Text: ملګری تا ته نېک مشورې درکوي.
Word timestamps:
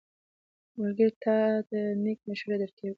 ملګری 0.79 1.13
تا 1.23 1.35
ته 1.69 1.79
نېک 2.03 2.19
مشورې 2.29 2.55
درکوي. 2.61 2.89